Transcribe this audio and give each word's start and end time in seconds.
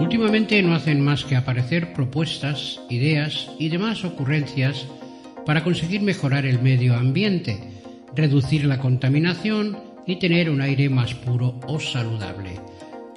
Últimamente 0.00 0.62
no 0.62 0.74
hacen 0.74 1.00
más 1.00 1.24
que 1.24 1.34
aparecer 1.34 1.92
propuestas, 1.92 2.80
ideas 2.88 3.50
y 3.58 3.68
demás 3.68 4.04
ocurrencias 4.04 4.86
para 5.44 5.64
conseguir 5.64 6.02
mejorar 6.02 6.46
el 6.46 6.62
medio 6.62 6.94
ambiente, 6.94 7.58
reducir 8.14 8.64
la 8.64 8.78
contaminación 8.78 9.76
y 10.06 10.16
tener 10.16 10.50
un 10.50 10.60
aire 10.60 10.88
más 10.88 11.14
puro 11.14 11.58
o 11.66 11.80
saludable. 11.80 12.60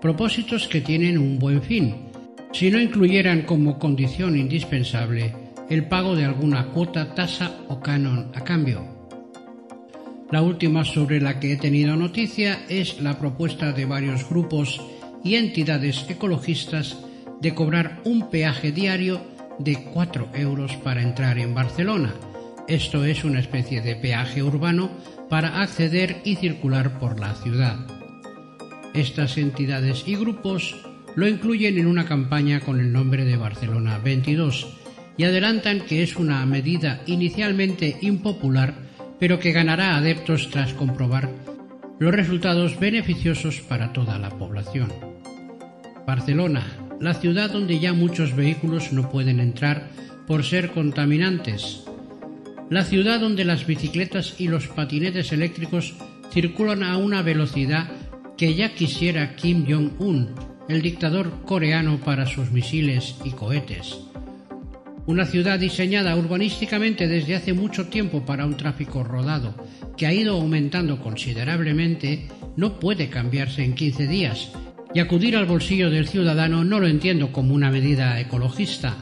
Propósitos 0.00 0.66
que 0.66 0.80
tienen 0.80 1.18
un 1.18 1.38
buen 1.38 1.62
fin, 1.62 1.94
si 2.52 2.70
no 2.70 2.80
incluyeran 2.80 3.42
como 3.42 3.78
condición 3.78 4.36
indispensable 4.36 5.34
el 5.68 5.86
pago 5.88 6.16
de 6.16 6.24
alguna 6.24 6.68
cuota, 6.68 7.14
tasa 7.14 7.52
o 7.68 7.80
canon 7.80 8.32
a 8.34 8.44
cambio. 8.44 8.82
La 10.30 10.40
última 10.40 10.84
sobre 10.84 11.20
la 11.20 11.38
que 11.38 11.52
he 11.52 11.56
tenido 11.56 11.96
noticia 11.96 12.64
es 12.68 13.00
la 13.00 13.18
propuesta 13.18 13.72
de 13.72 13.84
varios 13.84 14.28
grupos 14.28 14.80
y 15.24 15.36
entidades 15.36 16.04
ecologistas 16.08 16.96
de 17.40 17.54
cobrar 17.54 18.00
un 18.04 18.30
peaje 18.30 18.72
diario 18.72 19.20
de 19.58 19.84
4 19.92 20.30
euros 20.34 20.76
para 20.76 21.02
entrar 21.02 21.38
en 21.38 21.54
Barcelona. 21.54 22.14
Esto 22.68 23.04
es 23.04 23.24
una 23.24 23.40
especie 23.40 23.80
de 23.80 23.96
peaje 23.96 24.42
urbano 24.42 24.90
para 25.28 25.60
acceder 25.60 26.20
y 26.24 26.36
circular 26.36 26.98
por 26.98 27.18
la 27.18 27.34
ciudad. 27.34 27.76
Estas 28.94 29.38
entidades 29.38 30.04
y 30.06 30.16
grupos 30.16 30.76
lo 31.16 31.26
incluyen 31.26 31.78
en 31.78 31.86
una 31.86 32.06
campaña 32.06 32.60
con 32.60 32.80
el 32.80 32.92
nombre 32.92 33.24
de 33.24 33.36
Barcelona 33.36 33.98
22 33.98 34.78
y 35.16 35.24
adelantan 35.24 35.80
que 35.80 36.02
es 36.02 36.16
una 36.16 36.44
medida 36.46 37.02
inicialmente 37.06 37.96
impopular, 38.00 38.74
pero 39.18 39.38
que 39.38 39.52
ganará 39.52 39.96
adeptos 39.96 40.50
tras 40.50 40.72
comprobar 40.74 41.30
los 41.98 42.12
resultados 42.12 42.78
beneficiosos 42.80 43.60
para 43.60 43.92
toda 43.92 44.18
la 44.18 44.30
población. 44.30 45.11
Barcelona, 46.06 46.66
la 47.00 47.14
ciudad 47.14 47.50
donde 47.50 47.78
ya 47.78 47.92
muchos 47.92 48.34
vehículos 48.34 48.92
no 48.92 49.08
pueden 49.08 49.40
entrar 49.40 49.88
por 50.26 50.44
ser 50.44 50.70
contaminantes. 50.70 51.84
La 52.70 52.84
ciudad 52.84 53.20
donde 53.20 53.44
las 53.44 53.66
bicicletas 53.66 54.34
y 54.38 54.48
los 54.48 54.66
patinetes 54.68 55.32
eléctricos 55.32 55.94
circulan 56.32 56.82
a 56.82 56.96
una 56.96 57.22
velocidad 57.22 57.90
que 58.36 58.54
ya 58.54 58.74
quisiera 58.74 59.36
Kim 59.36 59.64
Jong-un, 59.68 60.34
el 60.68 60.82
dictador 60.82 61.44
coreano 61.44 61.98
para 61.98 62.26
sus 62.26 62.50
misiles 62.50 63.16
y 63.24 63.30
cohetes. 63.30 63.98
Una 65.06 65.26
ciudad 65.26 65.58
diseñada 65.58 66.16
urbanísticamente 66.16 67.08
desde 67.08 67.34
hace 67.34 67.52
mucho 67.52 67.88
tiempo 67.88 68.24
para 68.24 68.46
un 68.46 68.56
tráfico 68.56 69.04
rodado, 69.04 69.54
que 69.96 70.06
ha 70.06 70.12
ido 70.12 70.34
aumentando 70.36 71.00
considerablemente, 71.00 72.28
no 72.56 72.78
puede 72.78 73.08
cambiarse 73.08 73.64
en 73.64 73.74
15 73.74 74.06
días 74.06 74.52
y 74.94 75.00
acudir 75.00 75.36
al 75.36 75.46
bolsillo 75.46 75.90
del 75.90 76.06
ciudadano 76.06 76.64
no 76.64 76.78
lo 76.78 76.86
entiendo 76.86 77.32
como 77.32 77.54
una 77.54 77.70
medida 77.70 78.20
ecologista. 78.20 78.96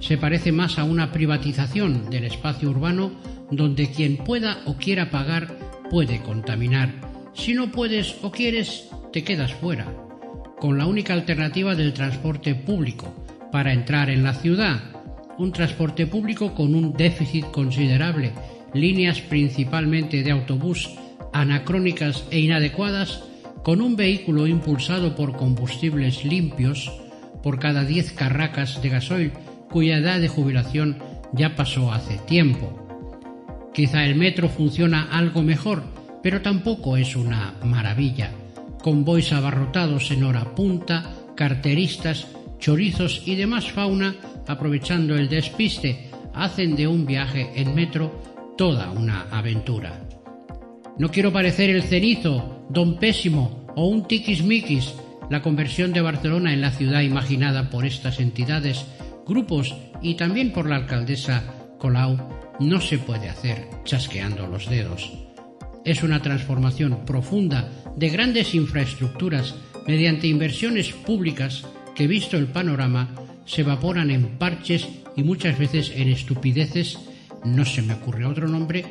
Se 0.00 0.16
parece 0.18 0.52
más 0.52 0.78
a 0.78 0.84
una 0.84 1.12
privatización 1.12 2.10
del 2.10 2.24
espacio 2.24 2.70
urbano 2.70 3.12
donde 3.50 3.90
quien 3.90 4.16
pueda 4.16 4.62
o 4.64 4.76
quiera 4.76 5.10
pagar 5.10 5.56
puede 5.90 6.22
contaminar. 6.22 6.90
Si 7.34 7.54
no 7.54 7.70
puedes 7.70 8.16
o 8.22 8.30
quieres, 8.30 8.88
te 9.12 9.22
quedas 9.22 9.52
fuera, 9.52 9.86
con 10.58 10.78
la 10.78 10.86
única 10.86 11.12
alternativa 11.12 11.74
del 11.74 11.92
transporte 11.92 12.54
público 12.54 13.14
para 13.52 13.72
entrar 13.72 14.08
en 14.08 14.24
la 14.24 14.34
ciudad. 14.34 14.80
Un 15.38 15.52
transporte 15.52 16.06
público 16.06 16.54
con 16.54 16.74
un 16.74 16.94
déficit 16.94 17.44
considerable, 17.46 18.32
líneas 18.72 19.20
principalmente 19.20 20.22
de 20.22 20.30
autobús 20.30 20.90
anacrónicas 21.32 22.24
e 22.30 22.40
inadecuadas 22.40 23.22
con 23.62 23.80
un 23.80 23.96
vehículo 23.96 24.46
impulsado 24.46 25.14
por 25.14 25.36
combustibles 25.36 26.24
limpios 26.24 26.92
por 27.42 27.58
cada 27.58 27.84
10 27.84 28.12
carracas 28.12 28.82
de 28.82 28.88
gasoil 28.88 29.32
cuya 29.70 29.98
edad 29.98 30.20
de 30.20 30.28
jubilación 30.28 30.98
ya 31.32 31.56
pasó 31.56 31.92
hace 31.92 32.18
tiempo. 32.18 32.78
Quizá 33.72 34.04
el 34.04 34.16
metro 34.16 34.48
funciona 34.48 35.08
algo 35.10 35.42
mejor, 35.42 35.82
pero 36.22 36.42
tampoco 36.42 36.96
es 36.96 37.16
una 37.16 37.54
maravilla. 37.64 38.30
Convoys 38.82 39.32
abarrotados 39.32 40.10
en 40.10 40.24
hora 40.24 40.54
punta, 40.54 41.14
carteristas, 41.34 42.26
chorizos 42.58 43.22
y 43.26 43.36
demás 43.36 43.70
fauna, 43.70 44.14
aprovechando 44.46 45.16
el 45.16 45.28
despiste, 45.28 46.10
hacen 46.34 46.76
de 46.76 46.86
un 46.86 47.06
viaje 47.06 47.50
en 47.54 47.74
metro 47.74 48.20
toda 48.58 48.90
una 48.90 49.26
aventura. 49.30 50.06
No 50.98 51.10
quiero 51.10 51.32
parecer 51.32 51.70
el 51.70 51.82
cenizo, 51.82 52.51
don 52.72 52.96
pésimo 52.96 53.66
o 53.76 53.86
un 53.86 54.08
tiquismiquis. 54.08 54.94
La 55.30 55.42
conversión 55.42 55.92
de 55.92 56.00
Barcelona 56.00 56.52
en 56.52 56.60
la 56.60 56.70
ciudad 56.70 57.02
imaginada 57.02 57.70
por 57.70 57.84
estas 57.84 58.18
entidades, 58.18 58.84
grupos 59.26 59.74
y 60.00 60.14
también 60.14 60.52
por 60.52 60.68
la 60.68 60.76
alcaldesa 60.76 61.44
Colau 61.78 62.18
no 62.60 62.80
se 62.80 62.98
puede 62.98 63.28
hacer 63.28 63.68
chasqueando 63.84 64.46
los 64.46 64.68
dedos. 64.68 65.12
Es 65.84 66.02
una 66.02 66.22
transformación 66.22 67.04
profunda 67.04 67.70
de 67.96 68.08
grandes 68.08 68.54
infraestructuras 68.54 69.54
mediante 69.86 70.26
inversiones 70.28 70.92
públicas 70.92 71.64
que, 71.94 72.06
visto 72.06 72.36
el 72.36 72.46
panorama, 72.46 73.10
se 73.44 73.62
evaporan 73.62 74.10
en 74.10 74.38
parches 74.38 74.88
y 75.16 75.22
muchas 75.24 75.58
veces 75.58 75.92
en 75.94 76.08
estupideces, 76.08 76.98
no 77.44 77.64
se 77.64 77.82
me 77.82 77.94
ocurre 77.94 78.24
otro 78.24 78.48
nombre, 78.48 78.84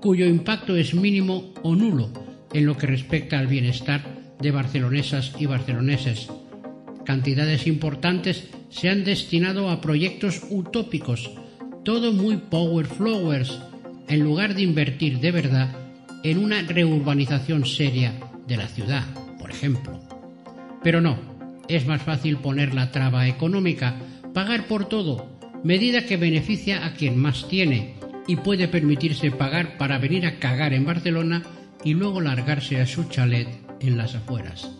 cuyo 0.00 0.24
impacto 0.24 0.76
es 0.76 0.94
mínimo 0.94 1.52
o 1.62 1.74
nulo 1.74 2.29
en 2.52 2.66
lo 2.66 2.76
que 2.76 2.86
respecta 2.86 3.38
al 3.38 3.46
bienestar 3.46 4.02
de 4.40 4.50
barcelonesas 4.50 5.32
y 5.38 5.46
barceloneses. 5.46 6.28
Cantidades 7.04 7.66
importantes 7.66 8.48
se 8.70 8.88
han 8.88 9.04
destinado 9.04 9.70
a 9.70 9.80
proyectos 9.80 10.42
utópicos, 10.50 11.30
todo 11.84 12.12
muy 12.12 12.36
power 12.36 12.86
flowers, 12.86 13.60
en 14.08 14.20
lugar 14.20 14.54
de 14.54 14.62
invertir 14.62 15.20
de 15.20 15.30
verdad 15.30 15.74
en 16.22 16.38
una 16.38 16.62
reurbanización 16.62 17.64
seria 17.64 18.14
de 18.46 18.56
la 18.56 18.66
ciudad, 18.66 19.04
por 19.38 19.50
ejemplo. 19.50 20.00
Pero 20.82 21.00
no, 21.00 21.18
es 21.68 21.86
más 21.86 22.02
fácil 22.02 22.36
poner 22.36 22.74
la 22.74 22.90
traba 22.90 23.28
económica, 23.28 23.96
pagar 24.34 24.66
por 24.66 24.88
todo, 24.88 25.38
medida 25.62 26.06
que 26.06 26.16
beneficia 26.16 26.84
a 26.84 26.92
quien 26.92 27.16
más 27.16 27.48
tiene, 27.48 27.94
y 28.26 28.36
puede 28.36 28.68
permitirse 28.68 29.30
pagar 29.30 29.76
para 29.78 29.98
venir 29.98 30.26
a 30.26 30.38
cagar 30.38 30.72
en 30.74 30.84
Barcelona 30.84 31.42
y 31.84 31.94
luego 31.94 32.20
largarse 32.20 32.80
a 32.80 32.86
su 32.86 33.04
chalet 33.04 33.48
en 33.80 33.96
las 33.96 34.14
afueras. 34.14 34.70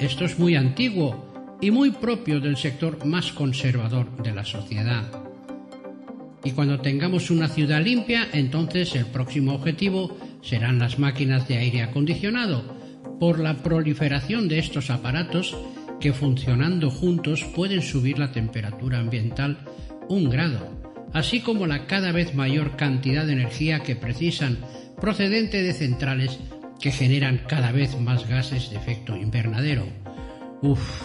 Esto 0.00 0.24
es 0.24 0.38
muy 0.38 0.56
antiguo 0.56 1.56
y 1.60 1.70
muy 1.70 1.90
propio 1.90 2.40
del 2.40 2.56
sector 2.56 3.04
más 3.04 3.32
conservador 3.32 4.22
de 4.22 4.32
la 4.32 4.44
sociedad. 4.44 5.04
Y 6.42 6.50
cuando 6.50 6.80
tengamos 6.80 7.30
una 7.30 7.48
ciudad 7.48 7.82
limpia, 7.82 8.28
entonces 8.32 8.94
el 8.96 9.06
próximo 9.06 9.54
objetivo 9.54 10.16
serán 10.42 10.78
las 10.78 10.98
máquinas 10.98 11.48
de 11.48 11.56
aire 11.56 11.82
acondicionado, 11.82 12.64
por 13.18 13.38
la 13.38 13.62
proliferación 13.62 14.48
de 14.48 14.58
estos 14.58 14.90
aparatos 14.90 15.56
que 16.00 16.12
funcionando 16.12 16.90
juntos 16.90 17.44
pueden 17.54 17.80
subir 17.80 18.18
la 18.18 18.32
temperatura 18.32 18.98
ambiental 18.98 19.58
un 20.08 20.28
grado 20.28 20.84
así 21.14 21.40
como 21.40 21.66
la 21.66 21.86
cada 21.86 22.12
vez 22.12 22.34
mayor 22.34 22.76
cantidad 22.76 23.24
de 23.24 23.32
energía 23.32 23.80
que 23.80 23.96
precisan 23.96 24.58
procedente 25.00 25.62
de 25.62 25.72
centrales 25.72 26.38
que 26.80 26.90
generan 26.90 27.42
cada 27.48 27.72
vez 27.72 27.98
más 27.98 28.28
gases 28.28 28.70
de 28.70 28.76
efecto 28.76 29.16
invernadero. 29.16 29.86
Uf. 30.62 31.02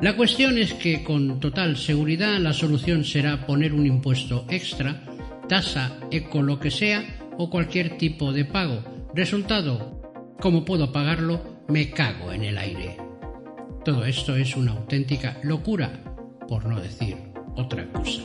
La 0.00 0.16
cuestión 0.16 0.56
es 0.56 0.72
que 0.72 1.04
con 1.04 1.40
total 1.40 1.76
seguridad 1.76 2.38
la 2.38 2.52
solución 2.52 3.04
será 3.04 3.46
poner 3.46 3.74
un 3.74 3.86
impuesto 3.86 4.46
extra, 4.48 5.02
tasa, 5.48 5.98
eco, 6.10 6.42
lo 6.42 6.58
que 6.58 6.70
sea, 6.70 7.04
o 7.36 7.50
cualquier 7.50 7.98
tipo 7.98 8.32
de 8.32 8.44
pago. 8.44 8.82
Resultado, 9.14 10.00
como 10.40 10.64
puedo 10.64 10.92
pagarlo, 10.92 11.64
me 11.68 11.90
cago 11.90 12.32
en 12.32 12.44
el 12.44 12.56
aire. 12.56 12.96
Todo 13.84 14.04
esto 14.04 14.36
es 14.36 14.56
una 14.56 14.72
auténtica 14.72 15.38
locura, 15.42 15.90
por 16.48 16.66
no 16.66 16.80
decir 16.80 17.16
otra 17.56 17.90
cosa. 17.92 18.22